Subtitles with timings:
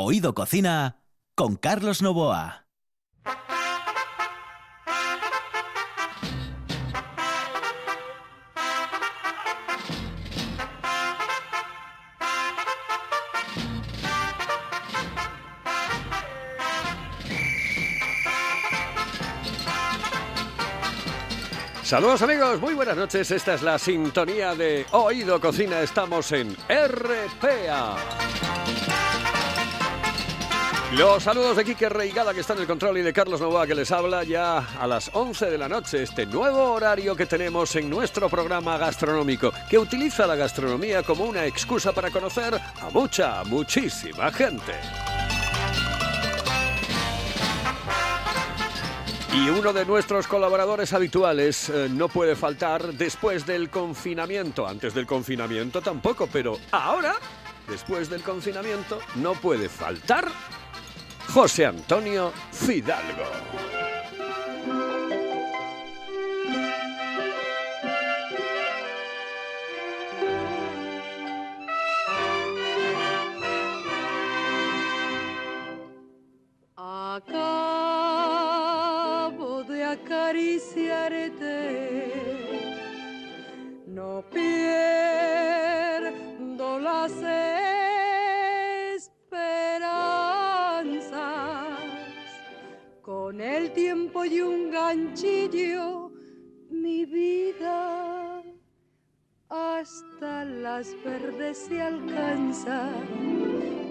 [0.00, 1.02] Oído Cocina
[1.34, 2.66] con Carlos Novoa.
[21.82, 23.30] Saludos amigos, muy buenas noches.
[23.32, 25.80] Esta es la sintonía de Oído Cocina.
[25.80, 27.96] Estamos en RPA.
[30.92, 33.74] Los saludos de Quique Reigada que está en el control y de Carlos Novoa que
[33.74, 37.90] les habla ya a las 11 de la noche, este nuevo horario que tenemos en
[37.90, 44.32] nuestro programa gastronómico, que utiliza la gastronomía como una excusa para conocer a mucha, muchísima
[44.32, 44.72] gente.
[49.34, 54.66] Y uno de nuestros colaboradores habituales eh, no puede faltar después del confinamiento.
[54.66, 57.14] Antes del confinamiento tampoco, pero ahora,
[57.68, 60.28] después del confinamiento, no puede faltar
[61.38, 63.77] José Antonio Fidalgo.
[101.66, 102.90] Se alcanza.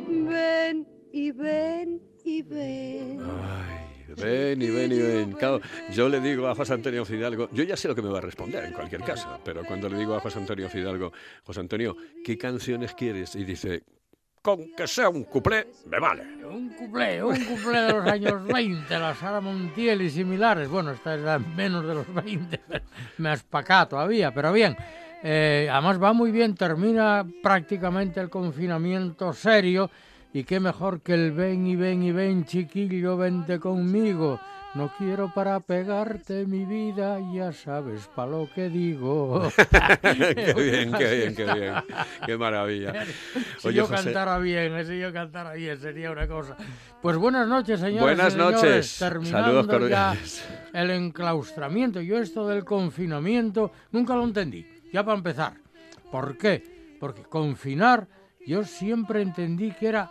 [0.07, 3.19] Ven y ven y ven.
[3.21, 5.31] Ay, ven y ven y ven.
[5.33, 5.59] Claro,
[5.91, 8.21] yo le digo a José Antonio Fidalgo, yo ya sé lo que me va a
[8.21, 11.11] responder en cualquier caso, pero cuando le digo a José Antonio Fidalgo,
[11.43, 13.35] José Antonio, ¿qué canciones quieres?
[13.35, 13.83] Y dice,
[14.41, 16.23] con que sea un cuplé, me vale.
[16.45, 20.69] Un cuplé, un cuplé de los años 20, la Sara Montiel y similares.
[20.69, 22.61] Bueno, esta es la menos de los 20,
[23.17, 24.77] me has pacado todavía, pero bien.
[25.23, 29.89] Eh, además va muy bien, termina prácticamente el confinamiento serio
[30.33, 34.39] y qué mejor que el ven y ven y ven, chiquillo, vente conmigo.
[34.75, 39.49] No quiero para pegarte mi vida, ya sabes pa' lo que digo.
[40.01, 41.73] qué bien, qué bien, qué bien.
[42.23, 42.93] Qué maravilla.
[43.57, 46.55] si Oye, yo José- cantara bien, eh, si yo cantara bien, sería una cosa.
[47.01, 48.01] Pues buenas noches, señores.
[48.03, 48.61] Buenas y señores.
[48.61, 48.97] noches.
[48.99, 49.71] Terminando Saludos ya
[50.11, 50.47] cordiales.
[50.73, 52.01] el enclaustramiento.
[52.01, 54.63] Yo esto del confinamiento nunca lo entendí.
[54.91, 55.53] Ya para empezar.
[56.11, 56.97] ¿Por qué?
[56.99, 58.07] Porque confinar
[58.45, 60.09] yo siempre entendí que era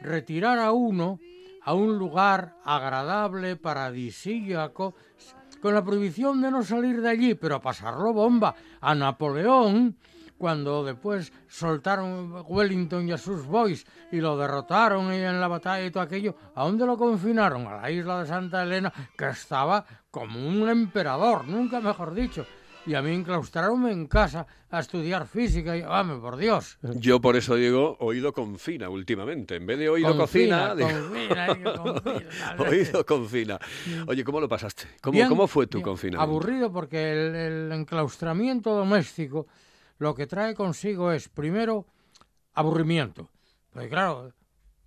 [0.00, 1.18] retirar a uno
[1.62, 4.94] a un lugar agradable, paradisíaco,
[5.60, 8.54] con la prohibición de no salir de allí, pero a pasarlo bomba.
[8.80, 9.96] A Napoleón,
[10.38, 15.90] cuando después soltaron Wellington y a sus boys y lo derrotaron en la batalla y
[15.90, 17.66] todo aquello, ¿a dónde lo confinaron?
[17.66, 22.46] A la isla de Santa Elena, que estaba como un emperador, nunca mejor dicho.
[22.86, 25.82] Y a mí enclaustraronme en casa a estudiar física y,
[26.20, 26.78] por Dios.
[26.82, 29.56] Yo por eso digo oído confina últimamente.
[29.56, 32.28] En vez de oído cocina, digo, confina, digo, confina.
[32.58, 33.58] oído confina.
[34.06, 34.84] Oye, ¿cómo lo pasaste?
[35.00, 35.84] ¿Cómo, Bien, cómo fue tu bien.
[35.84, 36.22] confinamiento?
[36.22, 39.46] Aburrido porque el, el enclaustramiento doméstico
[39.98, 41.86] lo que trae consigo es, primero,
[42.54, 43.30] aburrimiento.
[43.72, 44.32] Porque claro,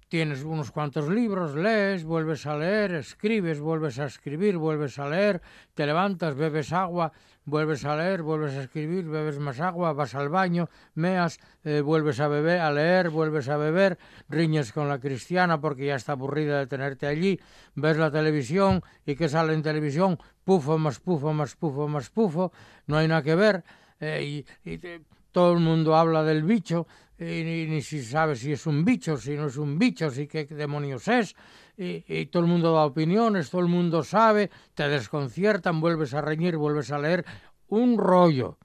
[0.07, 5.41] tienes unos cuantos libros, lees, vuelves a leer, escribes, vuelves a escribir, vuelves a leer,
[5.73, 7.11] te levantas, bebes agua,
[7.49, 12.19] vuelves a leer, vuelves a escribir, bebes más agua, vas al baño, meas, eh, vuelves
[12.19, 13.97] a beber, a leer, vuelves a beber,
[14.29, 17.39] riñes con la cristiana porque ya está aburrida de tenerte allí,
[17.75, 22.51] ves la televisión y que sale en televisión, pufo más pufo más pufo más pufo,
[22.87, 23.63] no hay nada que ver
[23.99, 25.01] eh, y, y te-
[25.31, 26.87] todo el mundo habla del bicho
[27.19, 30.25] y ni, ni si sabe si es un bicho, si no es un bicho, si
[30.27, 31.35] qué demonios es
[31.79, 36.21] y, y todo el mundo da opiniones, todo el mundo sabe, te desconciertan, vuelves a
[36.21, 37.25] reñir, vuelves a leer,
[37.69, 38.57] un rollo.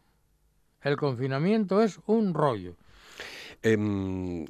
[0.83, 2.77] El confinamiento es un rollo.
[3.63, 4.45] Em,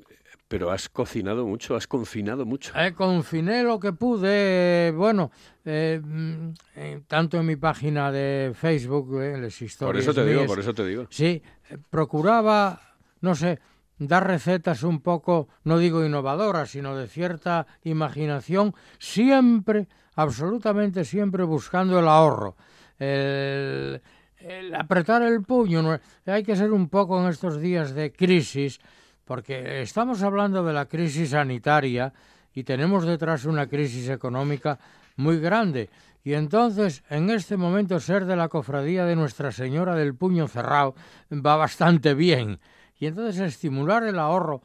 [0.48, 2.72] pero has cocinado mucho, has confinado mucho.
[2.78, 5.30] Eh, confiné lo que pude, bueno,
[5.64, 10.24] eh, mm, eh, tanto en mi página de Facebook, eh, las Por historias eso te
[10.24, 11.06] digo, por eso te digo.
[11.10, 11.42] Sí,
[11.90, 12.80] procuraba,
[13.20, 13.60] no sé,
[13.98, 21.98] dar recetas un poco, no digo innovadoras, sino de cierta imaginación, siempre, absolutamente siempre buscando
[21.98, 22.56] el ahorro,
[22.98, 24.00] el,
[24.38, 25.98] el apretar el puño.
[26.26, 28.80] Hay que ser un poco en estos días de crisis,
[29.24, 32.12] porque estamos hablando de la crisis sanitaria
[32.52, 34.78] y tenemos detrás una crisis económica
[35.16, 35.90] muy grande.
[36.22, 40.94] Y entonces, en este momento, ser de la cofradía de Nuestra Señora del Puño Cerrado
[41.30, 42.60] va bastante bien.
[43.04, 44.62] Y entonces estimular el ahorro,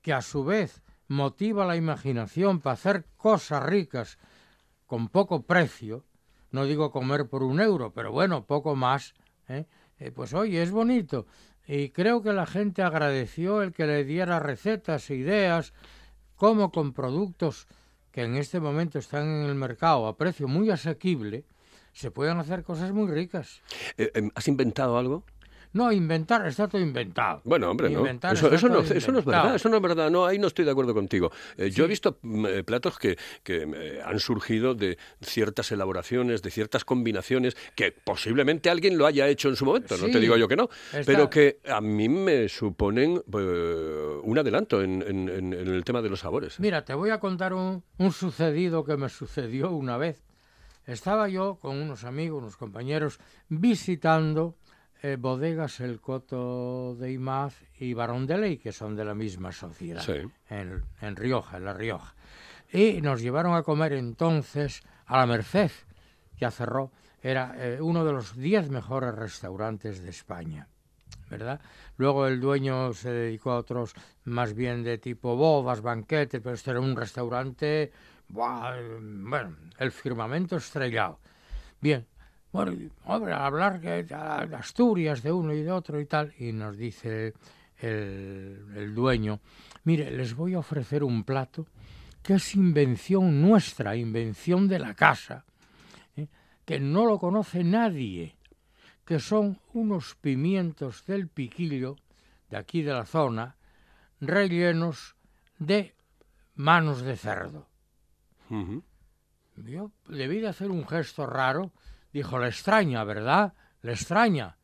[0.00, 4.16] que a su vez motiva la imaginación para hacer cosas ricas
[4.86, 6.06] con poco precio,
[6.50, 9.12] no digo comer por un euro, pero bueno, poco más,
[9.50, 9.66] ¿eh?
[9.98, 11.26] Eh, pues oye, es bonito.
[11.66, 15.74] Y creo que la gente agradeció el que le diera recetas e ideas,
[16.36, 17.66] como con productos
[18.12, 21.44] que en este momento están en el mercado a precio muy asequible,
[21.92, 23.60] se pueden hacer cosas muy ricas.
[23.98, 25.24] Eh, em, ¿Has inventado algo?
[25.78, 27.40] No, inventar está todo inventado.
[27.44, 28.00] Bueno, hombre, no.
[28.34, 30.10] Eso, no, eso no es verdad, eso no es verdad.
[30.10, 31.30] No, ahí no estoy de acuerdo contigo.
[31.56, 36.42] Eh, Yo he visto mm, eh, platos que, que eh, han surgido de ciertas elaboraciones,
[36.42, 40.36] de ciertas combinaciones, que posiblemente alguien lo haya hecho en su momento, no te digo
[40.36, 45.52] yo que no, Está- pero que a mí me suponen un adelanto en, en- en-
[45.52, 46.58] en el tema de los sabores.
[46.60, 50.24] Mira, te voy a contar un, un sucedido que me sucedió una vez.
[50.86, 54.56] Estaba yo con unos amigos, unos compañeros, visitando
[55.02, 59.52] eh, bodegas El Coto de Imaz y Barón de Ley, que son de la misma
[59.52, 60.20] sociedad, Sí.
[60.48, 62.14] en, en Rioja, en La Rioja.
[62.72, 65.70] Y nos llevaron a comer entonces a la Merced,
[66.38, 66.90] ya cerró,
[67.22, 70.68] era eh, uno de los diez mejores restaurantes de España.
[71.30, 71.60] ¿verdad?
[71.98, 73.92] Luego el dueño se dedicó a otros
[74.24, 77.92] más bien de tipo bodas, banquetes, pero este era un restaurante,
[78.28, 78.78] ¡buah!
[78.78, 81.18] eh, bueno, el firmamento estrellado.
[81.82, 82.06] Bien,
[82.64, 87.34] bueno, hombre, hablar de Asturias de uno y de otro y tal, y nos dice
[87.78, 89.40] el, el dueño,
[89.84, 91.66] mire, les voy a ofrecer un plato
[92.22, 95.44] que es invención nuestra, invención de la casa,
[96.16, 96.26] ¿eh?
[96.64, 98.34] que no lo conoce nadie
[99.04, 101.96] que son unos pimientos del piquillo,
[102.50, 103.56] de aquí de la zona,
[104.20, 105.16] rellenos
[105.58, 105.94] de
[106.56, 107.66] manos de cerdo.
[108.50, 108.82] Ujú.
[109.56, 111.72] Yo debí de hacer un gesto raro.
[112.18, 113.52] Dijo, le extraña, ¿verdad?
[113.82, 114.56] Le extraña.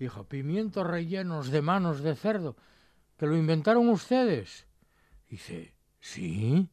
[0.00, 2.56] Dijo, pimientos rellenos de manos de cerdo,
[3.16, 4.66] que lo inventaron ustedes.
[5.30, 6.68] Dice, sí.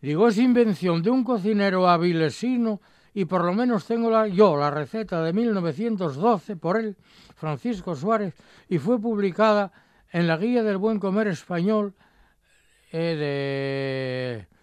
[0.00, 2.80] Digo, es invención de un cocinero avilesino
[3.12, 6.96] y por lo menos tengo la, yo la receta de 1912 por él,
[7.34, 8.32] Francisco Suárez,
[8.70, 9.70] y fue publicada
[10.12, 11.92] en la Guía del Buen Comer Español
[12.90, 14.55] eh, de,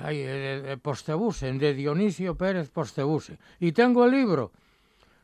[0.00, 3.38] ay, eh, de, de Postebuse, de Dionisio Pérez Postebuse.
[3.58, 4.52] Y tengo el libro.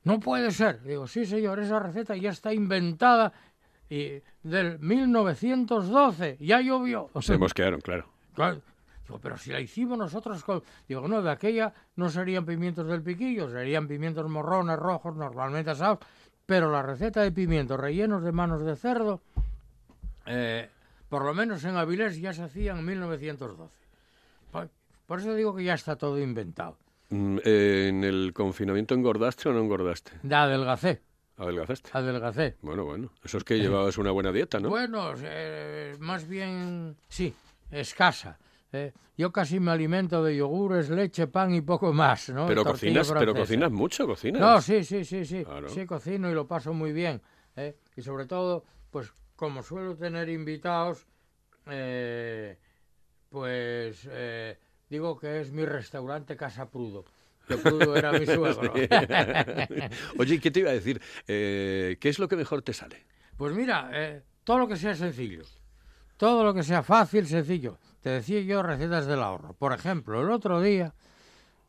[0.05, 0.83] No puede ser.
[0.83, 3.33] Digo, sí, señor, esa receta ya está inventada
[3.89, 6.39] y del 1912.
[6.41, 7.11] Ya llovió.
[7.21, 8.09] Se mosquearon, claro.
[8.35, 8.61] Claro.
[9.05, 10.63] Digo, pero si la hicimos nosotros con...
[10.89, 16.01] Digo, no, de aquella no serían pimientos del piquillo, serían pimientos morrones, rojos, normalmente asados,
[16.45, 19.21] pero la receta de pimientos rellenos de manos de cerdo,
[20.27, 20.69] eh,
[21.09, 23.86] por lo menos en Avilés ya se hacía en 1912.
[24.51, 26.77] Por, eso digo que ya está todo inventado.
[27.11, 30.13] Mm, eh, ¿En el confinamiento engordaste o no engordaste?
[30.23, 31.03] De adelgacé,
[31.37, 31.91] ¿Adelgazaste?
[31.93, 32.57] adelgacé.
[32.63, 33.13] Bueno, bueno.
[33.23, 34.69] Eso es que llevabas una buena dieta, ¿no?
[34.71, 37.33] Bueno, eh, más bien, sí,
[37.71, 38.39] escasa.
[38.73, 38.93] eh.
[39.19, 42.47] Yo casi me alimento de yogures, leche, pan y poco más, ¿no?
[42.47, 44.41] pero Tortilla cocinas, pero cocinas mucho, cocinas.
[44.43, 45.43] No, sí, sí, sí, sí.
[45.43, 45.71] Claro.
[45.71, 47.23] Sí, cocino y lo paso muy bien.
[47.57, 47.77] ¿eh?
[47.97, 51.07] Y sobre todo, pues como suelo tener invitados,
[51.67, 52.59] eh,
[53.29, 54.59] pues eh,
[54.89, 57.05] digo que es mi restaurante Casa Prudo.
[57.47, 58.73] Que Prudo era mi suegro.
[60.19, 61.01] Oye, ¿qué te iba a decir?
[61.29, 63.07] Eh, ¿Qué es lo que mejor te sale?
[63.37, 65.43] Pues mira, eh, todo lo que sea sencillo,
[66.17, 67.79] todo lo que sea fácil, sencillo.
[68.01, 69.55] Te decía yo recetas del ahorro.
[69.55, 70.95] Por ejemplo, el otro día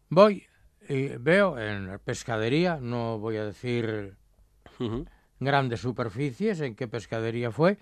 [0.10, 0.48] voy
[0.88, 4.16] y veo en la pescadería, no voy a decir
[5.40, 7.78] grandes superficies, en qué pescadería fue,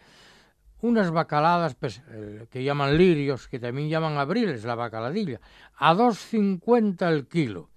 [0.82, 1.76] unas bacaladas
[2.10, 5.40] eh, que llaman lirios, que también llaman abriles, la bacaladilla,
[5.78, 7.70] a 2,50 el kilo.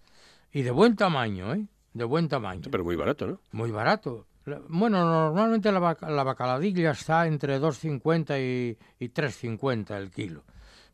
[0.52, 1.66] Y de buen tamaño, ¿eh?
[1.92, 2.62] De buen tamaño.
[2.70, 3.40] Pero muy barato, ¿no?
[3.52, 4.26] Muy barato.
[4.68, 10.44] Bueno, normalmente la, la bacaladilla está entre 2,50 y, y 3,50 el kilo.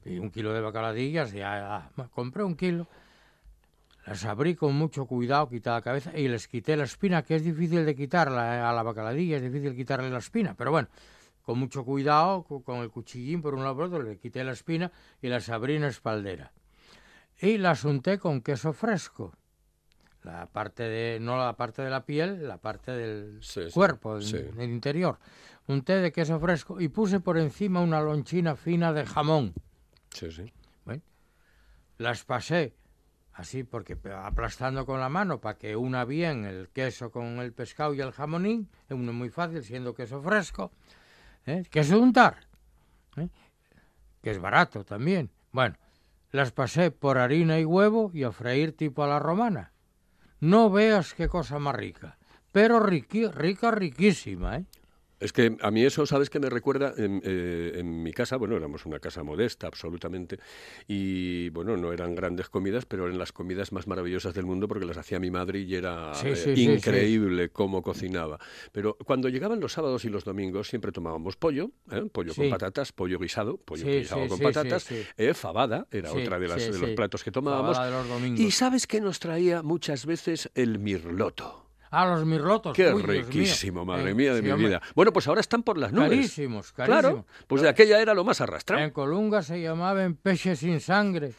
[0.04, 2.86] Y un kilo de bacaladillas, ya, compré un kilo,
[4.06, 7.44] las abrí con mucho cuidado, quité la cabeza y les quité la espina, que es
[7.44, 10.88] difícil de quitarla eh, a la bacaladilla, es difícil quitarle la espina, pero bueno,
[11.44, 14.52] con mucho cuidado, co- con el cuchillín por un lado por otro, le quité la
[14.52, 14.90] espina
[15.22, 16.52] y las abrí en espaldera.
[17.40, 19.32] Y las unté con queso fresco.
[20.22, 24.32] La parte de, no la parte de la piel, la parte del Sí, cuerpo, sí.
[24.38, 25.18] del del interior.
[25.66, 29.52] Unté de queso fresco y puse por encima una lonchina fina de jamón.
[30.10, 30.52] Sí, sí.
[31.98, 32.74] Las pasé
[33.34, 37.94] así porque aplastando con la mano para que una bien el queso con el pescado
[37.94, 40.72] y el jamonín, es uno muy fácil siendo queso fresco,
[41.46, 41.64] ¿eh?
[41.70, 42.36] queso de untar,
[43.16, 43.28] ¿eh?
[44.22, 45.30] que es barato también.
[45.52, 45.76] Bueno,
[46.30, 49.72] las pasé por harina y huevo y a freír tipo a la romana.
[50.40, 52.18] No veas qué cosa más rica,
[52.52, 54.64] pero riqui- rica, riquísima, ¿eh?
[55.20, 56.92] Es que a mí eso, ¿sabes que me recuerda?
[56.96, 60.38] En, eh, en, mi casa, bueno, éramos una casa modesta, absolutamente,
[60.86, 64.84] y bueno, no eran grandes comidas, pero eran las comidas más maravillosas del mundo porque
[64.84, 68.38] las hacía mi madre y era Sí, eh, sí, sí, increíble cómo cocinaba.
[68.72, 72.06] Pero cuando llegaban los sábados y los domingos siempre tomábamos pollo, ¿eh?
[72.12, 76.70] pollo con patatas, pollo guisado, pollo guisado con patatas, eh, fabada, era otra de, las,
[76.70, 77.76] de los platos que tomábamos.
[77.76, 78.40] Fabada de los domingos.
[78.40, 81.63] Y ¿sabes qué nos traía muchas veces el mirloto?
[81.96, 82.74] Ah, los mirlotos.
[82.74, 84.68] Qué uy, riquísimo, madre Eh, mía de sí, mi hombre.
[84.68, 84.82] vida.
[84.94, 86.08] Bueno, pues ahora están por las nubes.
[86.10, 87.24] Carísimos, Claro, carísimos.
[87.46, 88.82] pues de aquella era lo más arrastrado.
[88.82, 91.34] En Colunga se llamaban peces sin sangre.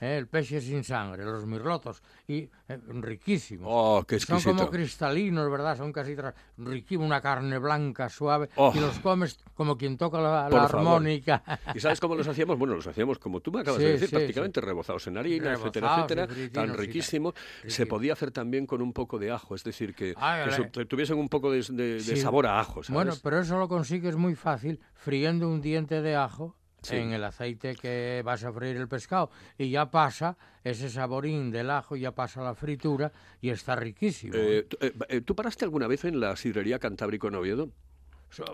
[0.00, 2.02] Eh, el peche sin sangre, los mirlotos.
[2.28, 3.68] Y eh, riquísimos.
[3.70, 5.76] Oh, qué Son como cristalinos, ¿verdad?
[5.76, 6.16] Son casi
[6.58, 8.48] riquísimos, una carne blanca, suave.
[8.56, 8.72] Oh.
[8.74, 11.42] Y los comes como quien toca la, armónica.
[11.74, 12.58] ¿Y sabes cómo los hacíamos?
[12.58, 15.52] Bueno, los hacíamos como tú me acabas Sí, de decir, sí, prácticamente rebozados en harina,
[15.52, 17.34] etcétera, Rebozados etcétera, tan riquísimos.
[17.34, 17.88] Se Riquísimo.
[17.88, 21.18] podía hacer también con un poco de ajo, es decir, que, Ah, que su- tuviesen
[21.18, 22.16] un poco de, de- de Sí.
[22.16, 22.90] sabor a ajo, ¿sabes?
[22.94, 26.56] Bueno, pero eso lo consigues muy fácil friendo un diente de ajo
[26.88, 26.96] Sí.
[26.96, 31.70] en el aceite que vas a freír el pescado y ya pasa ese saborín del
[31.70, 34.34] ajo, ya pasa la fritura y está riquísimo.
[34.36, 37.70] Eh, tú- eh, eh, ¿Tú paraste alguna vez en la sidrería Cantábrico en Oviedo?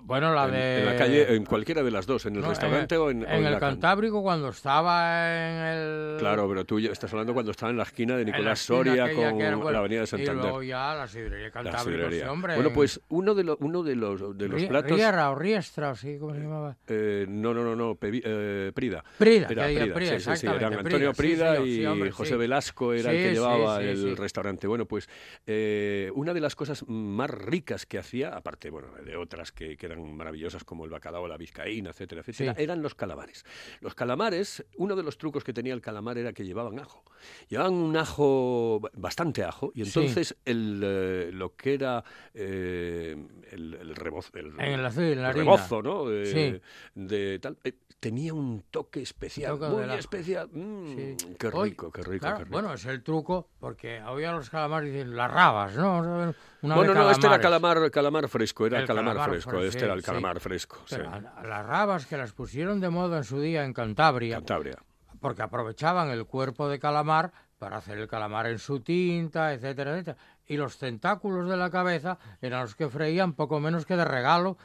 [0.03, 0.79] Bueno, la en, de...
[0.81, 3.25] en la calle, en cualquiera de las dos, en el no, restaurante en, o en,
[3.25, 6.17] o en la el can- Cantábrico cuando estaba en el...
[6.19, 9.39] Claro, pero tú estás hablando cuando estaba en la esquina de en Nicolás Soria con
[9.39, 10.37] que era, bueno, la avenida de Y Santander.
[10.45, 12.25] luego ya la sidrería La Cantábrico, sidrería.
[12.25, 12.55] sí, hombre.
[12.55, 14.93] Bueno, en pues uno de, los uno de los, de los Rie- platos...
[14.97, 16.77] Riera o Riestra, o sí, ¿cómo se llamaba?
[16.87, 19.03] Eh, no, no, no, no, Pevi- eh, Prida.
[19.19, 22.11] Prida, Era que diga Prida, Prida, sí, sí, sí, exactamente, eran Antonio Prida, y hombre,
[22.13, 22.37] José.
[22.37, 24.67] Velasco era el que llevaba el restaurante.
[24.67, 25.09] Bueno, pues
[25.47, 29.87] eh, una de las cosas más ricas que hacía, aparte bueno, de otras que, que
[29.87, 32.63] eran maravillosas como el bacalao, la vizcaína, etcétera, etcétera, Sí.
[32.63, 33.45] eran los calamares.
[33.81, 37.05] Los calamares, uno de los trucos que tenía el calamar era que llevaban ajo.
[37.49, 39.91] Llevaban un ajo, bastante ajo, y Sí.
[40.01, 42.05] entonces el, eh, lo que era
[42.35, 43.17] eh,
[43.51, 44.31] el, el rebozo...
[44.35, 44.91] el- el
[45.35, 46.07] rebozo, ¿no?
[46.09, 46.61] De, Sí.
[46.95, 47.57] de tal.
[48.03, 50.49] Tenía un toque especial, Toque muy especial.
[50.53, 51.17] Mm, Sí.
[51.39, 52.53] Qué rico, qué rico, claro, qué rico.
[52.53, 55.99] Bueno, es el truco, porque hoy a los calamares dicen las rabas, ¿no?
[56.01, 59.95] Una no, este era calamar, calamar fresco, era El calamar, calamar fresco, fresco, este era
[59.95, 60.07] el sí.
[60.07, 60.97] calamar fresco, sí.
[60.97, 64.35] Pero a- a las rabas que las pusieron de moda en su día en Cantabria,
[64.35, 64.79] Cantabria.
[65.21, 67.33] porque aprovechaban el cuerpo de calamar
[67.63, 70.17] para hacer el calamar en su tinta, etcétera, etcétera.
[70.49, 74.59] Y los tentáculos de la cabeza eran los que freían poco menos que de regalo.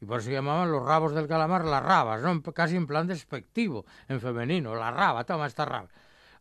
[0.00, 2.42] Y por eso llamaban los rabos del calamar las rabas, ¿no?
[2.54, 4.74] Casi en plan despectivo, en femenino.
[4.74, 5.90] La raba, toma esta raba.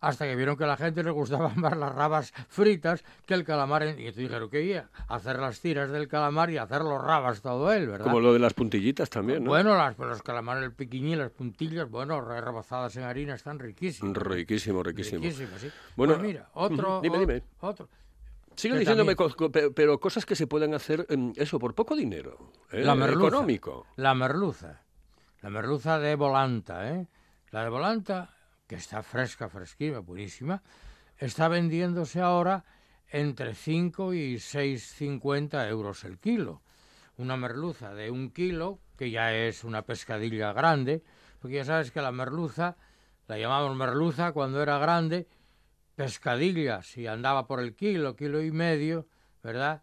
[0.01, 3.43] Hasta que vieron que a la gente le gustaban más las rabas fritas que el
[3.43, 3.83] calamar.
[3.83, 7.03] en- Y entonces dijeron que iba a hacer las tiras del calamar y hacer los
[7.03, 8.05] rabas todo él, ¿verdad?
[8.05, 9.49] Como lo de las puntillitas también, ¿no?
[9.49, 14.15] Bueno, las, los calamares, el piquiñín, las puntillas, bueno, re- rebozadas en harina, están riquísimas.
[14.15, 15.21] Riquísimo, riquísimo.
[15.21, 15.69] Riquísimas, sí.
[15.97, 17.01] Bueno, Pues mira, otro...
[17.01, 17.43] dime, dime.
[17.59, 17.89] Otro.
[18.55, 22.51] Sigue diciéndome, también- pero cosas que se pueden hacer, em, eso, por poco dinero.
[22.71, 22.83] ¿eh?
[22.83, 23.27] La merluza.
[23.27, 23.85] Económico.
[23.97, 24.81] La merluza.
[25.41, 27.07] La merluza de Volanta, ¿eh?
[27.51, 28.29] La de Volanta,
[28.69, 30.61] que está fresca, fresquísima, buenísima,
[31.17, 32.63] está vendiéndose ahora
[33.09, 36.61] entre 5 y 6,50 euros el kilo.
[37.17, 41.01] Una merluza de un kilo, que ya es una pescadilla grande,
[41.39, 42.77] porque ya sabes que la merluza,
[43.27, 45.27] la llamamos merluza cuando era grande,
[45.95, 49.07] pescadilla si andaba por el kilo, kilo y medio,
[49.41, 49.81] ¿verdad?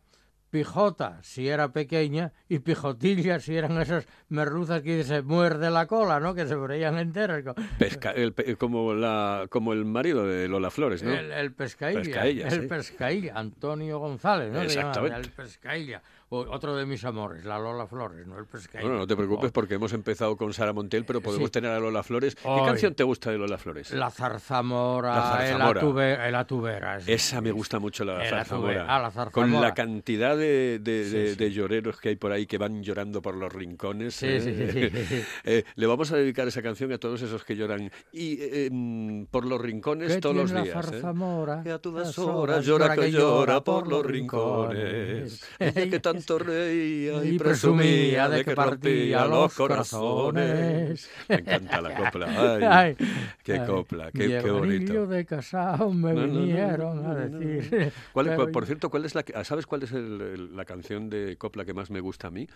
[0.51, 6.21] Pijota si era pequeña y pijotilla si eran esas merluzas que se muerde la cola,
[6.21, 6.35] ¿no?
[6.35, 7.43] Que se freían enteras.
[7.79, 11.13] Pesca- el como, la, como el marido de Lola Flores, ¿no?
[11.13, 12.67] El, el pescailla, Pescailla, el sí.
[12.69, 14.63] pescailla, Antonio González, ¿no?
[14.63, 15.19] Exactamente.
[15.21, 16.03] El pescailla.
[16.29, 18.37] Otro de mis amores, la Lola Flores, ¿no?
[18.37, 18.85] El pescailla.
[18.85, 21.53] Bueno, no te preocupes porque hemos empezado con Sara Montiel, pero podemos sí.
[21.53, 22.35] tener a Lola Flores.
[22.35, 22.65] ¿Qué Ay.
[22.67, 23.93] canción te gusta de Lola Flores?
[23.93, 25.81] La zarzamora, La zarzamora.
[25.81, 26.99] Atuve- atubera.
[27.07, 28.83] Esa me gusta mucho la zarzamora.
[28.83, 29.69] atube- ah, la Con zarzamora.
[29.69, 31.37] la cantidad de, de- Sí, de- sí.
[31.37, 34.17] de lloreros que hay por ahí que van llorando por los rincones.
[34.17, 34.41] Sí, ¿eh?
[34.41, 35.23] sí, sí, sí.
[35.45, 39.27] Eh, le vamos a dedicar esa canción a todos esos que lloran y eh, mm,
[39.27, 40.65] por los rincones ¿Qué todos los días.
[40.67, 40.73] la ¿eh?
[40.73, 41.63] zarzamora?
[41.63, 45.45] Que a todas horas llora que llora por los rincones.
[45.61, 51.09] Ella que tanto reía y, presumía de que partía los corazones.
[51.29, 52.27] Me encanta la copla.
[52.81, 52.97] Ay,
[53.43, 53.67] qué ay.
[53.67, 55.07] copla, qué, qué bonito.
[55.07, 57.39] de casado me No, no, no, no, vinieron no, a no, no.
[57.39, 57.93] decir.
[58.13, 61.09] ¿Cuál- pero por cierto, ¿cuál es la, ah, ¿sabes cuál es el- el- la canción
[61.11, 62.47] de copla que más me gusta a mí?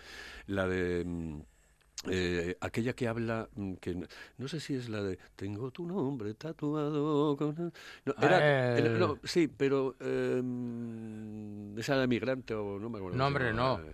[0.47, 1.39] La de mm,
[2.09, 5.85] eh, aquella que habla, mm, que no, no sé si es la de Tengo tu
[5.85, 7.37] nombre tatuado.
[7.37, 7.71] Con...
[8.05, 12.97] No, era- Ah, el- no, sí, pero eh, mm, esa de migrante o no me
[12.97, 13.17] acuerdo.
[13.17, 13.79] Nombre, no.
[13.79, 13.93] eh,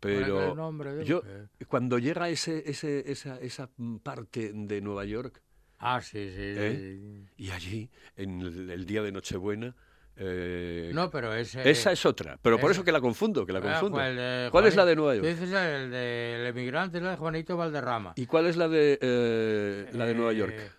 [0.00, 1.46] ¿Cuál era Pero nombre yo, eh?
[1.68, 3.68] cuando llega ese, ese, esa, esa
[4.02, 5.42] parte de Nueva York,
[5.78, 6.36] Ah, sí, sí.
[6.38, 7.26] ¿Eh?
[7.36, 7.44] sí.
[7.44, 9.74] y allí, en el, el día de Nochebuena,
[10.22, 11.68] Eh, No, pero ese...
[11.68, 13.96] esa es otra, pero por eso que la confundo, que la Ah, confundo.
[13.96, 15.28] pues el de ¿Cuál es la de Nueva Tú York?
[15.28, 18.12] dices el del emigrante, es la de Juanito Valderrama.
[18.16, 20.52] ¿Y cuál es la de eh, la de Nueva York?
[20.56, 20.70] Eh,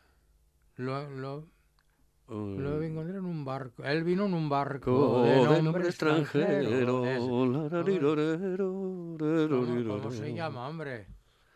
[0.77, 1.48] Lo, lo,
[2.27, 3.83] Uh, lo encontré en un barco.
[3.83, 7.05] Él vino en un barco Co- de de nombre nombre extranjero.
[7.05, 7.19] Ese.
[9.50, 11.07] ¿Cómo, cómo se llama, hombre?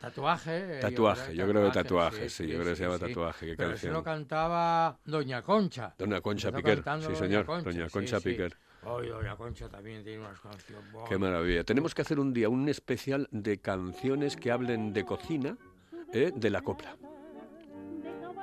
[0.10, 0.80] Tatuaje.
[0.82, 3.70] Tatuaje, yo creo que tatuaje, sí, sí, yo creo que se llama tatuaje, qué Pero
[3.72, 3.92] canción.
[3.92, 5.96] eso lo cantaba Doña Concha.
[5.98, 8.30] Doña Concha Piquer, sí Doña señor, Concha, Doña sí, Concha sí.
[8.30, 8.56] Piquer.
[8.84, 10.86] Hoy Doña Concha también tiene unas canciones.
[11.10, 11.64] Qué maravilla.
[11.64, 15.58] Tenemos que hacer un día un especial de canciones que hablen de cocina,
[16.14, 16.32] ¿eh?
[16.36, 16.96] de la copla.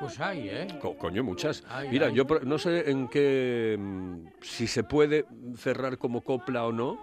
[0.01, 0.67] Pues hay, ¿eh?
[0.81, 1.63] Co- coño, muchas.
[1.69, 2.15] Ay, Mira, ay.
[2.15, 3.77] yo no sé en qué.
[3.79, 5.27] mm, si se puede
[5.57, 6.99] cerrar como copla o no.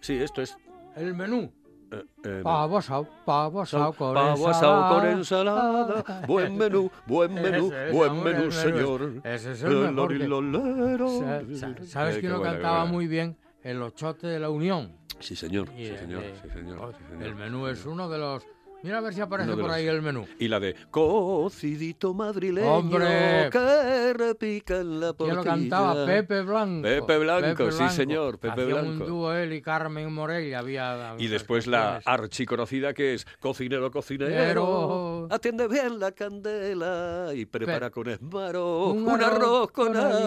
[0.00, 0.56] Sí, esto es.
[0.94, 1.52] El menú.
[1.90, 5.82] Eh, Pavo asado, pavo asado con Pavo asado con ensalada.
[5.98, 9.12] ensalada, buen menú, buen menú, buen menú, el señor.
[9.24, 11.08] Ese es el mejor que- Lolilolero.
[11.08, 12.92] Sa- sa- ¿Sabes Eh, que qué uno buena, qué cantaba buena.
[12.92, 13.36] muy bien?
[13.62, 14.92] El ochote de la Unión.
[15.20, 17.22] Sí, señor, Y sí, el señor, de- sí, señor, sí, señor.
[17.26, 18.46] El menú es uno de los...
[18.80, 20.24] Mira a ver si aparece por los- ahí el menú.
[20.38, 23.50] Y la de cocidito madrileño ¡Hombre!
[23.50, 25.34] que repica en la ¿Quién portilla.
[25.34, 26.06] lo cantaba?
[26.06, 26.82] Pepe Blanco.
[26.82, 28.90] Pepe Blanco, sí, señor, Pepe Hacía Blanco.
[29.04, 30.60] un dúo él y Carmen Morella.
[30.60, 37.46] Había Y después la archiconocida que es cocinero, cocinero, Pero- atiende bien la candela y
[37.46, 40.24] prepara Pe- con esmero un, arroz con habichuelas.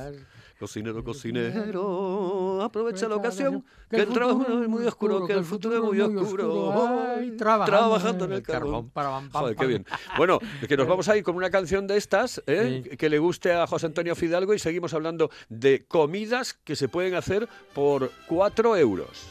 [0.00, 0.12] habichuelas.
[0.58, 5.82] Cocinero, cocinero, aprovecha la ocasión, que el trabajo es muy oscuro, que el futuro es
[5.82, 6.72] muy oscuro.
[7.14, 8.90] Ay, trabajando en el carbón.
[9.32, 9.86] Joder, qué bien.
[10.16, 12.84] Bueno, que nos vamos a ir con una canción de estas, ¿eh?
[12.88, 12.96] Sí.
[12.96, 17.16] que le guste a José Antonio Fidalgo y seguimos hablando de comidas que se pueden
[17.16, 19.26] hacer por 4 euros.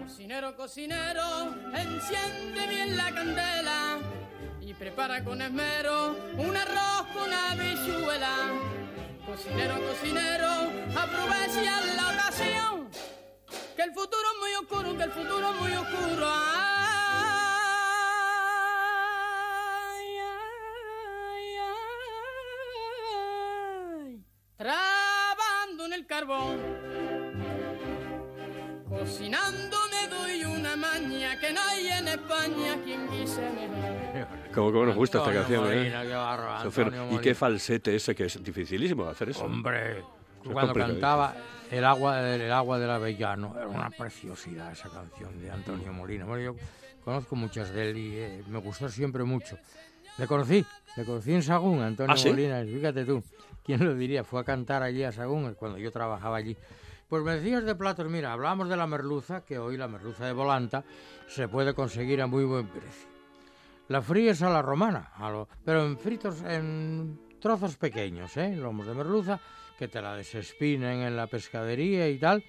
[0.00, 3.98] Cocinero, cocinero, enciende bien la candela
[4.78, 8.50] prepara con esmero un arroz con habichuela.
[9.26, 10.50] Cocinero, cocinero,
[10.96, 12.88] aprovecha la ocasión,
[13.74, 16.26] que el futuro es muy oscuro, que el futuro es muy oscuro.
[16.28, 16.84] Ay.
[24.56, 26.58] Trabando en el carbón.
[28.88, 33.83] Cocinando me doy una maña que no hay en España quien guise mejor.
[34.54, 35.90] Como que nos gusta esta canción, ¿eh?
[35.90, 39.44] Qué Antonio y qué falsete ese, que es dificilísimo hacer eso.
[39.44, 40.04] Hombre, es
[40.52, 41.34] cuando cantaba
[41.70, 46.24] el agua, del, el agua del Avellano, era una preciosidad esa canción de Antonio Molina.
[46.24, 46.56] Bueno, yo
[47.04, 49.58] conozco muchas de él y eh, me gustó siempre mucho.
[50.18, 50.64] Le conocí,
[50.96, 52.28] le conocí en Sagún, Antonio ¿Ah, sí?
[52.28, 53.22] Molina, fíjate tú,
[53.64, 54.22] ¿quién lo diría?
[54.22, 56.56] Fue a cantar allí a Sagún cuando yo trabajaba allí.
[57.08, 60.32] Pues me decías de platos, mira, hablábamos de la merluza, que hoy la merluza de
[60.32, 60.84] volanta
[61.28, 63.13] se puede conseguir a muy buen precio.
[63.88, 68.56] La fríes a la romana, a pero en fritos, en trozos pequeños, ¿eh?
[68.56, 69.38] Lomos de merluza,
[69.78, 72.42] que te la desespinen en la pescadería y tal.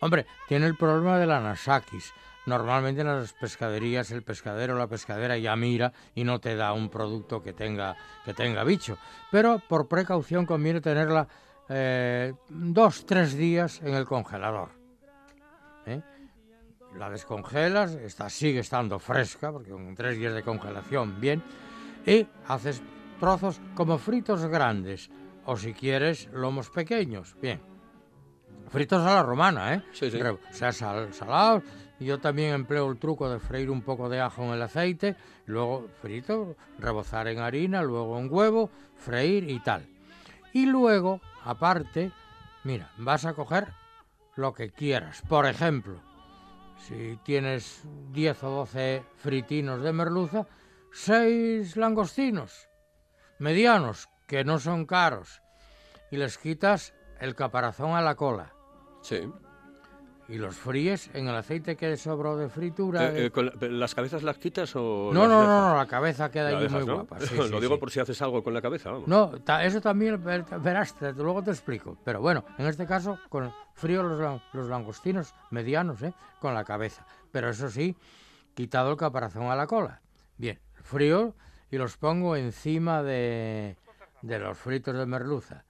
[0.00, 2.12] Hombre, tiene el problema de la anasakis.
[2.46, 6.72] Normalmente en las pescaderías el pescadero o la pescadera ya mira y no te da
[6.72, 8.96] un producto que tenga, que tenga bicho.
[9.30, 11.28] Pero por precaución conviene tenerla
[11.68, 14.70] eh, dos, tres días en el congelador.
[15.86, 16.00] ¿eh?
[16.96, 21.42] La descongelas, esta sigue estando fresca, porque con tres días de congelación, bien,
[22.04, 22.82] y haces
[23.20, 25.10] trozos como fritos grandes,
[25.44, 27.60] o si quieres, lomos pequeños, bien.
[28.68, 29.82] Fritos a la romana, ¿eh?
[29.92, 30.18] Sí, sí.
[30.18, 31.62] Re- O sea, sal, salados,
[31.98, 35.16] y yo también empleo el truco de freír un poco de ajo en el aceite,
[35.46, 39.86] luego frito, rebozar en harina, luego en huevo, freír y tal.
[40.52, 42.10] Y luego, aparte,
[42.64, 43.68] mira, vas a coger
[44.36, 45.22] lo que quieras.
[45.28, 46.00] Por ejemplo,
[46.86, 50.46] si tienes 10 o 12 fritinos de merluza,
[50.92, 52.68] 6 langostinos
[53.38, 55.42] medianos, que no son caros,
[56.10, 58.52] y les quitas el caparazón a la cola
[59.02, 59.32] Sí.
[60.30, 63.10] Y los fríes en el aceite que sobró de fritura.
[63.10, 66.30] Eh, eh, con la- ¿Las cabezas las quitas o no, no, no, no, la cabeza
[66.30, 66.94] queda La dejas, muy ¿no?
[66.94, 67.18] guapa.
[67.20, 67.80] sí, Lo sí, digo sí.
[67.80, 69.08] por si haces algo con la cabeza, vamos.
[69.08, 71.98] No, ta- eso también ver- verás, te- luego te explico.
[72.04, 76.12] Pero bueno, en este caso, con frío los, los langostinos medianos, ¿eh?
[76.40, 77.04] con la cabeza.
[77.32, 77.96] Pero eso sí,
[78.54, 80.00] quitado el caparazón a la cola.
[80.36, 81.34] Bien, frío
[81.70, 83.76] y los pongo encima de,
[84.22, 85.64] de los fritos de merluza.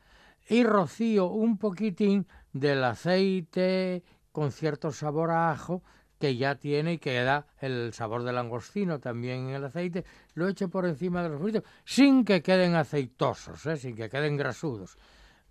[0.49, 4.03] Y rocío un poquitín del aceite
[4.41, 5.83] con cierto sabor a ajo
[6.19, 10.49] que ya tiene y que da el sabor del langostino también en el aceite, lo
[10.49, 13.77] echo por encima de los fritos sin que queden aceitosos, ¿eh?
[13.77, 14.97] sin que queden grasudos.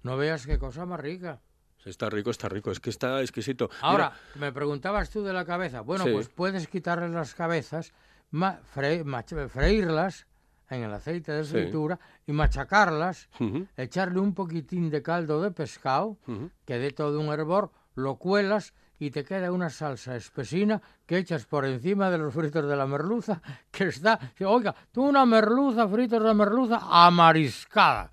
[0.02, 1.40] No veas qué cosa más rica.
[1.86, 2.72] Está rico, está rico.
[2.72, 3.70] Es que está exquisito.
[3.70, 5.82] Mira, Ahora, me preguntabas tú de la cabeza.
[5.82, 6.12] Bueno, Sí.
[6.12, 7.94] pues puedes quitarle las cabezas,
[8.34, 10.26] fre- freírlas
[10.72, 11.52] en el aceite de Sí.
[11.52, 13.30] fritura y machacarlas,
[13.78, 16.18] echarle un poquitín de caldo de pescado,
[16.66, 21.46] que dé todo un hervor, lo cuelas y te queda una salsa espesina que echas
[21.46, 26.22] por encima de los fritos de la merluza, que está, oiga, tú una merluza, fritos
[26.24, 28.12] de merluza amariscada.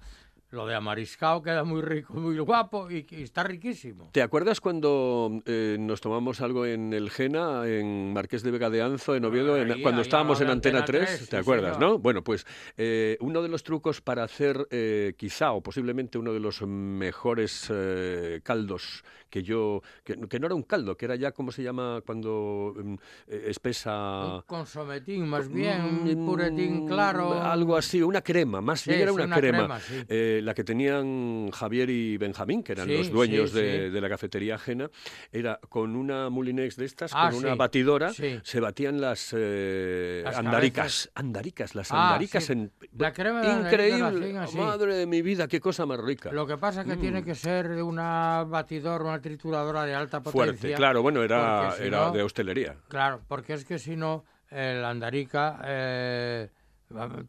[0.51, 4.11] Lo de amariscado queda muy rico, muy guapo y, y está riquísimo.
[4.13, 8.81] ¿Te acuerdas cuando eh, nos tomamos algo en el Jena, en Marqués de Vega de
[8.81, 11.17] Anzo, en Oviedo, en- Ahí, cuando ahí estábamos en Antena Antena 3?
[11.19, 11.91] 3, ¿Te sí, acuerdas, señor.
[11.95, 11.99] no?
[11.99, 12.47] Bueno, pues
[12.77, 17.71] eh, uno de los trucos para hacer eh, quizá o posiblemente uno de los mejores
[18.45, 22.01] caldos que yo, que, que no era un caldo, que era ya, ¿cómo se llama
[22.07, 22.95] cuando mm,
[23.29, 24.37] eh, espesa?
[24.37, 27.33] Un consometín, más bien, Mm, un puretín claro.
[27.43, 29.59] Algo así, una crema, más Sí, bien era una, una crema.
[29.59, 30.05] crema, sí.
[30.09, 34.55] Eh, la que tenían Javier y Benjamín, que eran Sí, los dueños de, la cafetería
[34.57, 34.89] ajena,
[35.33, 40.37] era con una Mulinex de estas, Ah, con una batidora, se batían las, eh, Las
[40.37, 42.71] andaricas, andaricas, las Ah, andaricas en...
[42.97, 44.57] La crema de la Increíble, así.
[44.57, 46.31] madre de mi vida, qué cosa más rica.
[46.33, 47.25] Lo que pasa es que tiene Mm.
[47.25, 50.57] que ser una batidora, una trituradora de alta potencia.
[50.61, 52.77] Fuerte, claro, bueno, era, si era no- de hostelería.
[52.89, 56.51] Claro, porque es que si no, el andarica eh,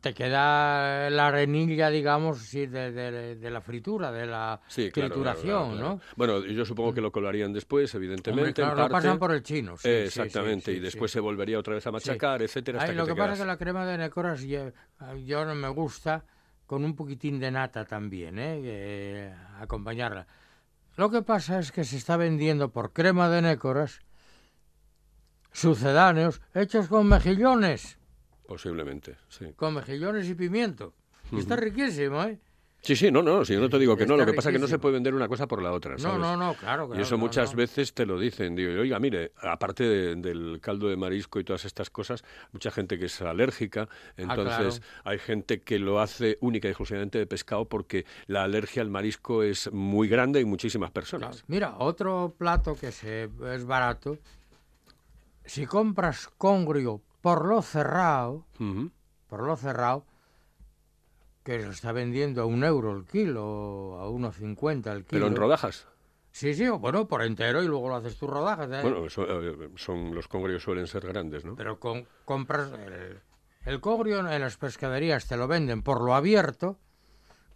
[0.01, 5.09] te queda la arenilla, digamos, sí, de, de- de la fritura, de la Sí, claro,
[5.09, 5.95] trituración, claro, claro.
[5.95, 6.01] ¿no?
[6.15, 8.41] Bueno, yo supongo que lo colarían después, evidentemente.
[8.41, 8.93] Hombre, claro, en lo parte.
[9.07, 9.77] pasan por el chino.
[9.77, 13.01] sí, Eh, exactamente, y después se volvería otra vez a machacar, etcétera, hasta Ay, que
[13.01, 14.71] lo que pasa es que la crema de necoras yo,
[15.25, 16.25] yo no me gusta
[16.65, 18.59] con un poquitín de nata también, ¿eh?
[18.61, 20.27] Eh, acompañarla.
[20.97, 24.01] Lo que pasa es que se está vendiendo por crema de nécoras
[25.51, 27.97] sucedáneos hechos con mejillones,
[28.47, 29.53] Posiblemente, sí.
[29.55, 30.93] con mejillones y pimiento.
[31.31, 32.39] Y está riquísimo, ¿eh?
[32.87, 34.53] Sí, sí, no, no, si yo no te digo que no, lo que pasa es
[34.53, 36.19] que no se puede vender una cosa por la otra, No, ¿sabes?
[36.21, 37.57] no, no, claro, Y claro, eso no, muchas no.
[37.57, 38.55] veces te lo dicen.
[38.55, 42.23] Digo, oiga, mire, aparte de- del caldo de marisco y todas estas cosas,
[42.53, 45.01] mucha gente que es alérgica, entonces claro.
[45.03, 49.43] hay gente que lo hace única y exclusivamente de pescado porque la alergia al marisco
[49.43, 51.29] es muy grande en muchísimas personas.
[51.31, 51.45] Claro.
[51.47, 54.17] Mira, otro plato que se, es barato,
[55.45, 58.45] si compras congrio por lo cerrado,
[59.27, 60.05] por lo cerrado,
[61.47, 65.05] que se está vendiendo a un euro el kilo, a 1,50 el kilo.
[65.07, 65.87] Pero en rodajas.
[66.29, 68.69] Sí, sí, bueno, por entero y luego lo haces tus rodajas.
[68.69, 68.81] ¿eh?
[68.81, 71.55] Bueno, eso, eh, son, los congrios suelen ser grandes, ¿no?
[71.55, 73.21] Pero con, compras el,
[73.63, 73.81] el
[74.29, 76.79] en las pescaderías te lo venden por lo abierto,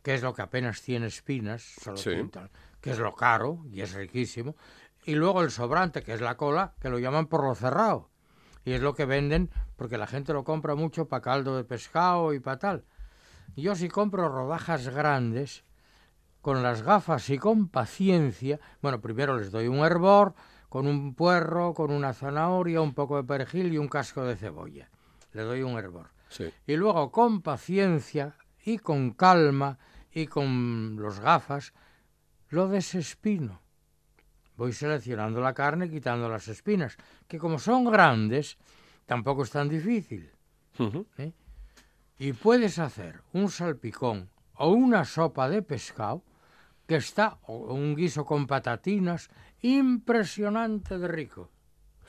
[0.01, 2.11] que es lo que apenas tiene espinas, solo Sí.
[2.79, 4.55] que es lo caro y es riquísimo,
[5.03, 8.09] y luego el sobrante, que es la cola, que lo llaman por lo cerrado,
[8.63, 12.33] y es lo que venden porque la gente lo compra mucho para caldo de pescado
[12.33, 12.85] y para tal.
[13.55, 15.63] Yo si compro rodajas grandes,
[16.41, 20.33] con las gafas y con paciencia, bueno, primero les doy un hervor,
[20.69, 24.89] con un puerro, con una zanahoria, un poco de perejil y un casco de cebolla.
[25.33, 26.09] Le doy un hervor.
[26.29, 26.51] Sí.
[26.65, 29.77] Y luego con paciencia y con calma
[30.11, 31.73] y con los gafas,
[32.49, 33.61] lo desespino.
[34.55, 38.57] Voy seleccionando la carne quitando las espinas, que como son grandes,
[39.05, 40.31] tampoco es tan difícil.
[41.17, 41.33] ¿eh?
[42.21, 46.21] Y puedes hacer un salpicón o una sopa de pescado
[46.85, 49.31] que está, o un guiso con patatinas,
[49.63, 51.49] impresionante de rico.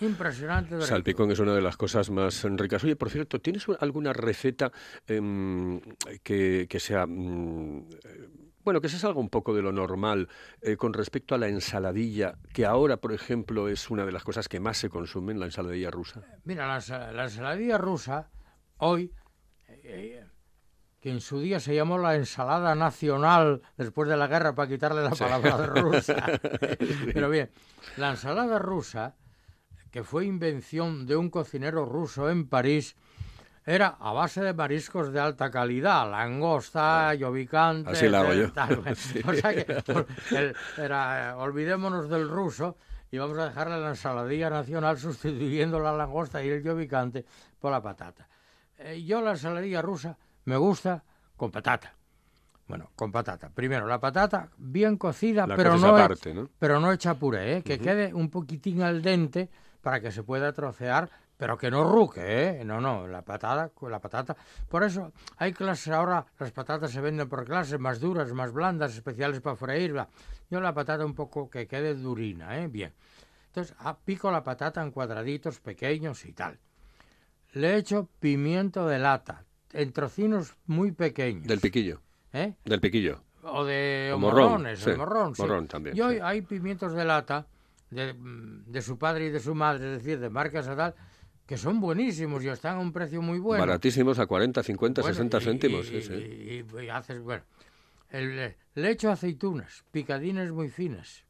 [0.00, 0.86] Impresionante de rico.
[0.86, 2.84] Salpicón es una de las cosas más ricas.
[2.84, 4.70] Oye, por cierto, ¿tienes alguna receta
[5.06, 5.80] em,
[6.22, 7.06] que, que sea...
[7.06, 7.86] mm,
[8.62, 10.28] bueno, que se salga un poco de lo normal
[10.60, 14.46] eh, con respecto a la ensaladilla, que ahora, por ejemplo, es una de las cosas
[14.50, 16.20] que más se consumen, la ensaladilla rusa.
[16.44, 18.28] Mira, la ensaladilla rusa,
[18.76, 19.10] hoy,
[19.84, 20.24] eh,
[21.00, 25.02] que en su día se llamó la ensalada nacional después de la guerra para quitarle
[25.02, 26.16] la palabra rusa.
[27.12, 27.50] Pero bien,
[27.96, 29.16] la ensalada rusa,
[29.90, 32.96] que fue invención de un cocinero ruso en París,
[33.64, 37.90] era a base de mariscos de alta calidad, langosta, llovicante...
[37.90, 38.52] Así la hago yo.
[38.52, 38.82] tal.
[38.96, 39.20] Sí.
[39.26, 39.82] O sea que,
[40.36, 42.76] el- era, olvidémonos del ruso
[43.10, 47.24] y vamos a dejarle la ensaladilla nacional sustituyendo la langosta y el llovicante
[47.60, 48.26] por la patata.
[48.84, 51.02] Eh, yo la ensaladilla rusa me gusta
[51.36, 51.94] con patata.
[52.68, 53.50] Bueno, con patata.
[53.50, 56.48] Primero, la patata bien cocida, La pero no, he- ¿no?
[56.58, 57.62] pero no hecha puré, ¿eh?
[57.62, 59.50] que quede un poquitín al dente
[59.82, 62.20] para que se pueda trocear, pero que no ruque,
[62.60, 62.64] ¿eh?
[62.64, 64.36] No, no, la patata, la patata.
[64.68, 68.94] Por eso hay clases ahora, las patatas se venden por clases, más duras, más blandas,
[68.94, 70.08] especiales para freírla.
[70.48, 72.68] Yo la patata un poco que quede durina, ¿eh?
[72.68, 72.94] Bien.
[73.48, 76.58] Entonces, ah, pico la patata en cuadraditos pequeños y tal.
[77.52, 81.46] Le echo pimiento de lata, en trocinos muy pequeños.
[81.46, 82.00] Del piquillo.
[82.32, 82.54] ¿eh?
[82.64, 83.22] Del piquillo.
[83.42, 85.42] O de O morrones, sí, o morrón, sí.
[85.42, 86.20] morrón también, Y hoy sí.
[86.22, 87.46] hay pimientos de lata
[87.90, 90.94] de, de su padre y de su madre, es decir, de marcas y tal,
[91.46, 93.60] que son buenísimos y están a un precio muy bueno.
[93.66, 95.86] Baratísimos a 40, 50, Bueno, 60 y- céntimos.
[95.90, 96.64] y- sí, sí.
[96.84, 97.42] y- haces, bueno,
[98.10, 101.24] el, le echo aceitunas, picadines muy finas.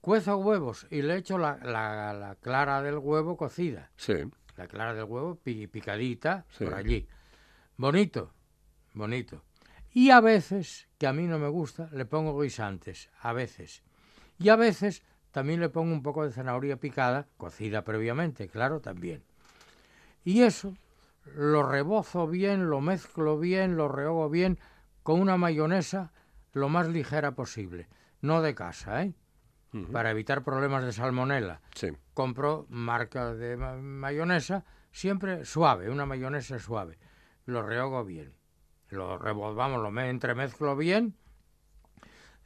[0.00, 3.90] Cuezo huevos y le echo la, la- la clara del huevo cocida.
[3.96, 4.14] Sí,
[4.58, 6.64] La clara del huevo pi- picadita Sí.
[6.64, 7.06] por allí.
[7.76, 8.32] Bonito,
[8.92, 9.44] bonito.
[9.92, 13.82] Y a veces, que a mí no me gusta, le pongo guisantes, a veces.
[14.38, 19.22] Y a veces también le pongo un poco de zanahoria picada, cocida previamente, claro, también.
[20.24, 20.74] Y eso
[21.36, 24.58] lo rebozo bien, lo mezclo bien, lo rehogo bien
[25.04, 26.12] con una mayonesa
[26.52, 27.86] lo más ligera posible.
[28.20, 29.14] No de casa, ¿eh?
[29.92, 31.88] Para evitar problemas de salmonela sí.
[32.14, 36.98] compro marca de ma- mayonesa, siempre suave, una mayonesa suave.
[37.44, 38.32] Lo rehogo bien.
[38.88, 41.14] Lo revolvamos, lo me- entremezclo bien.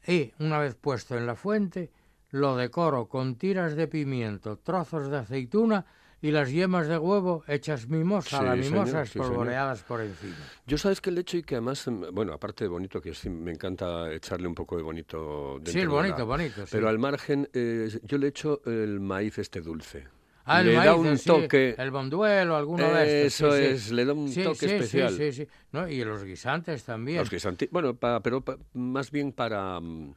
[0.06, 1.92] Y una vez puesto en la fuente,
[2.30, 5.86] lo decoro con tiras de pimiento, trozos de aceituna
[6.22, 10.36] y las yemas de huevo hechas mimosa, Sí, la señor, mimosa sí, por encima.
[10.66, 13.28] Yo sabes que el hecho y que además, mm, bueno, aparte de bonito, que sí
[13.28, 16.62] me encanta echarle un poco de bonito Sí, el de la- bonito, bonito.
[16.64, 16.68] sí.
[16.70, 20.06] Pero al margen, eh, yo le echo el maíz este dulce.
[20.44, 21.74] Ah, el le da maíz, un sí, toque.
[21.76, 23.48] El bonduelo, alguno de estos.
[23.54, 23.64] Eso sí, sí.
[23.86, 25.16] es, le da un toque sí, sí, especial.
[25.16, 25.88] Sí, sí, ¿No?
[25.88, 27.18] Y los guisantes también.
[27.18, 30.14] Los guisanti- bueno, pa- pero pa- más bien para mm,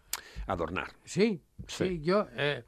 [0.47, 0.91] adornar.
[1.03, 1.87] Sí, Sí.
[1.87, 2.63] sí, yo, eh,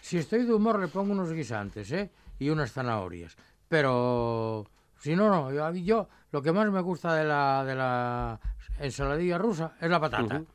[0.00, 2.10] si estoy de humor le pongo unos guisantes, ¿eh?
[2.40, 3.36] Y unas zanahorias.
[3.68, 4.66] Pero,
[4.98, 8.40] si no, no, yo, yo lo que más me gusta de la, de la
[8.80, 10.36] ensaladilla rusa es la patata.
[10.36, 10.46] Ujú.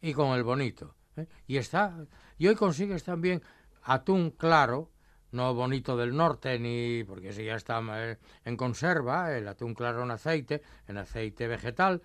[0.00, 0.94] Y con el bonito.
[1.16, 1.26] ¿eh?
[1.46, 1.94] Y está,
[2.38, 3.42] y hoy consigues también
[3.82, 4.90] atún claro,
[5.32, 10.02] no bonito del norte, ni porque ese ya está eh, en conserva, el atún claro
[10.02, 12.02] en aceite, en aceite vegetal,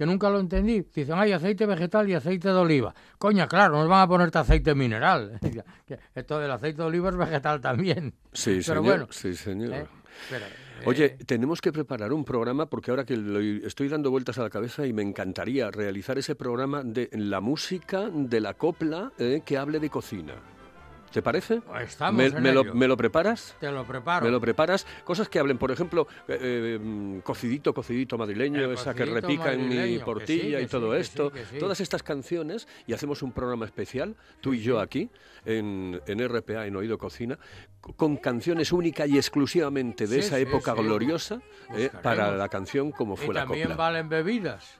[0.00, 0.80] que nunca lo entendí.
[0.80, 2.94] Dicen, hay aceite vegetal y aceite de oliva.
[3.18, 5.38] Coña, claro, nos van a ponerte aceite mineral.
[6.14, 8.14] Esto del aceite de oliva es vegetal también.
[8.32, 8.82] Sí, Pero señor.
[8.82, 9.74] bueno, sí, señor.
[9.74, 9.86] ¿eh?
[10.30, 10.46] Pero,
[10.86, 14.42] Oye, eh, tenemos que preparar un programa porque ahora que lo estoy dando vueltas a
[14.42, 19.42] la cabeza y me encantaría realizar ese programa de la música de la copla eh,
[19.44, 20.32] que hable de cocina.
[21.12, 21.60] ¿Te parece?
[21.80, 22.74] Estamos ¿Me, en me lo, ello.
[22.74, 23.56] me lo preparas?
[23.58, 24.24] te lo preparo.
[24.26, 24.86] ¿Me lo preparas?
[25.04, 29.68] Cosas que hablen, por ejemplo, eh, eh, cocidito, cocidito madrileño, El esa que repica en
[29.68, 31.32] mi portilla sí, y todo sí, esto.
[31.50, 31.58] sí.
[31.58, 35.10] Todas estas canciones y hacemos un programa especial, tú y yo aquí,
[35.44, 37.38] en, en RPA, en Oído Cocina,
[37.96, 41.40] con canciones única y exclusivamente de esa época gloriosa
[41.74, 43.76] eh, para la canción como y fue la también copla.
[43.76, 44.79] valen bebidas.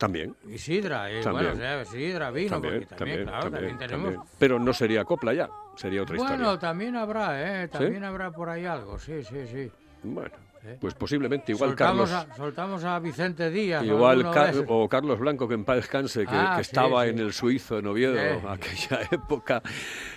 [0.00, 0.34] También.
[0.48, 1.48] Y sidra, y También.
[1.48, 4.14] bueno, o sea, sidra, vino, También, porque también, también, claro, también, tenemos...
[4.38, 6.58] Pero no sería copla ya, sería otra Bueno, historia.
[6.58, 7.68] también habrá, ¿eh?
[7.68, 9.70] También habrá por ahí algo, sí, sí, sí.
[10.02, 10.30] Bueno,
[10.62, 10.76] ¿Eh?
[10.78, 12.30] pues posiblemente igual soltamos Carlos...
[12.32, 13.82] A, soltamos a Vicente Díaz.
[13.82, 14.26] o Igual
[14.68, 17.10] o Carlos Blanco, que en paz descanse, que, Ah, que estaba sí.
[17.10, 18.38] en el suizo, en Oviedo, Eh.
[18.48, 19.62] aquella época.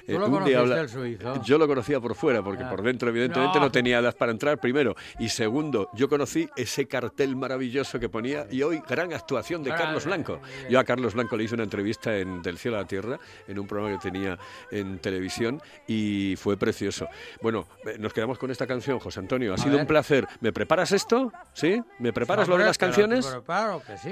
[0.06, 1.42] ¿Tú lo un conociste, habla- el suizo?
[1.44, 2.70] Yo lo conocía por fuera, porque Ah.
[2.70, 3.66] por dentro, evidentemente, no.
[3.66, 3.72] No.
[3.72, 4.96] tenía edad para entrar, primero.
[5.18, 9.76] Y segundo, yo conocí ese cartel maravilloso que ponía, y hoy, gran actuación de Ah,
[9.76, 10.42] Carlos eh, Blanco.
[10.46, 13.18] eh, Yo a Carlos Blanco le hice una entrevista en Del Cielo a la Tierra,
[13.48, 14.38] en un programa que tenía
[14.72, 17.08] en televisión, y fue precioso.
[17.42, 19.52] Bueno, eh, nos quedamos con esta canción, José Antonio.
[19.54, 20.28] Ha A sido un placer.
[20.42, 21.32] ¿Me preparas esto?
[21.54, 21.82] ¿Sí?
[22.00, 23.26] ¿Me preparas lo de las canciones?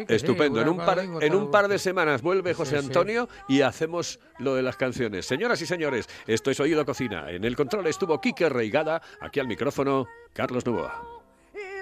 [0.07, 0.61] Estupendo.
[0.61, 2.77] En un, par, digo, en todo un par de semanas vuelve José.
[2.77, 5.25] Antonio y hacemos lo de las canciones.
[5.25, 7.29] Señoras y señores, esto es Oído Cocina.
[7.29, 11.01] En el control estuvo Quique Reigada, aquí al micrófono Carlos Novoa.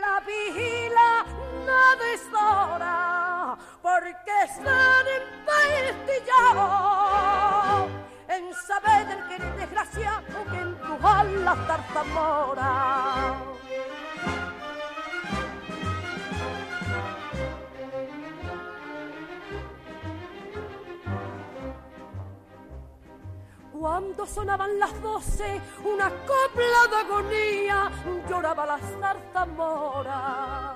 [0.01, 1.25] La vigila
[1.65, 5.05] no deshora porque están
[6.27, 7.89] empestillados
[8.27, 10.59] en saber del que eres desgraciado que.
[23.79, 27.89] Cuando sonaban las doce, una copla de agonía
[28.29, 30.75] lloraba la zarzamora.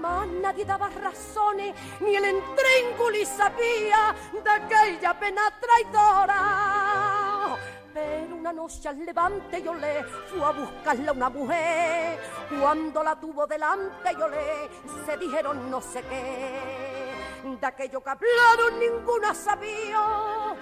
[0.00, 4.12] Mas nadie daba razones, ni el entrénguli sabía
[4.42, 7.56] de aquella pena traidora.
[7.94, 12.18] Pero una noche al levante yo le fui a buscarla una mujer.
[12.60, 14.68] Cuando la tuvo delante yo le
[15.06, 16.95] se dijeron no sé qué.
[17.44, 20.54] De aquello que hablaron ninguna sabía.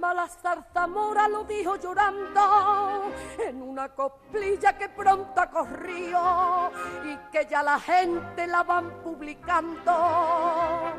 [0.00, 6.70] Mala zarzamora lo dijo llorando en una coplilla que pronto corrió
[7.04, 10.92] y que ya la gente la van publicando.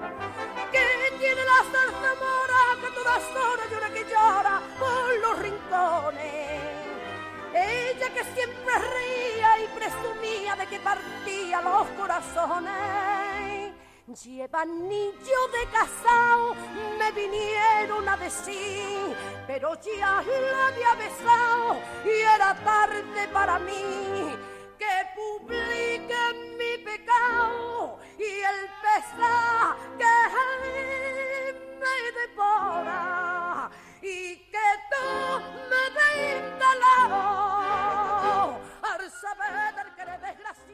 [0.71, 6.79] Que tiene la zarzamora que todas horas llora que llora por los rincones.
[7.53, 13.28] Ella que siempre ría y presumía de que partía los corazones.
[14.09, 16.55] Lleva anillo de casao,
[16.97, 24.35] me vinieron a decir, pero ya la había besado y era tarde para mí.
[24.79, 30.15] Que publiquen mi pecado y el pesar que
[31.79, 33.69] me devora
[34.01, 35.05] y que tú
[35.69, 37.21] me reinstalado
[38.81, 40.68] al saber que eres desgraciado.